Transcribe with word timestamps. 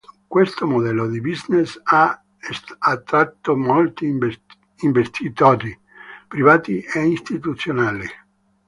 Questo 0.25 0.65
modello 0.65 1.07
di 1.07 1.21
business 1.21 1.79
ha 1.83 2.19
attratto 2.79 3.55
molti 3.55 4.11
investitori, 4.79 5.79
privati 6.27 6.81
e 6.91 7.05
istituzionali. 7.05 8.07